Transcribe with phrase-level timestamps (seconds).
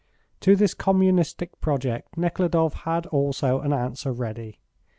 [0.39, 4.59] To this communistic project Nekhludoff had also an answer ready.